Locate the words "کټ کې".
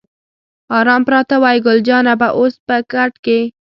2.91-3.39